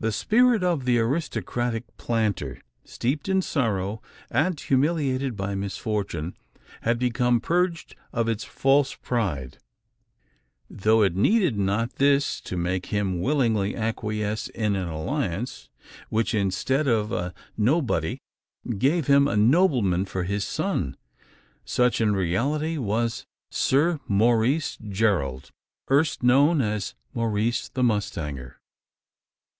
The 0.00 0.10
spirit 0.10 0.64
of 0.64 0.84
the 0.84 0.98
aristocratic 0.98 1.96
planter 1.96 2.60
steeped 2.84 3.28
in 3.28 3.40
sorrow, 3.40 4.02
and 4.28 4.58
humiliated 4.58 5.36
by 5.36 5.54
misfortune 5.54 6.34
had 6.82 6.98
become 6.98 7.38
purged 7.40 7.94
of 8.12 8.28
its 8.28 8.42
false 8.42 8.96
pride; 8.96 9.58
though 10.68 11.02
it 11.02 11.14
needed 11.14 11.56
not 11.56 11.98
this 11.98 12.40
to 12.40 12.56
make 12.56 12.86
him 12.86 13.20
willingly 13.20 13.76
acquiesce 13.76 14.48
in 14.48 14.74
an 14.74 14.88
alliance, 14.88 15.68
which, 16.08 16.34
instead 16.34 16.88
of 16.88 17.12
a 17.12 17.32
"nobody," 17.56 18.18
gave 18.76 19.06
him 19.06 19.28
a 19.28 19.36
nobleman 19.36 20.04
for 20.04 20.24
his 20.24 20.42
son. 20.42 20.96
Such, 21.64 22.00
in 22.00 22.12
reality, 22.16 22.76
was 22.76 23.24
Sir 23.52 24.00
Maurice 24.08 24.76
Gerald 24.88 25.52
erst 25.88 26.24
known 26.24 26.60
as 26.60 26.96
Maurice 27.14 27.68
the 27.68 27.84
mustanger! 27.84 28.56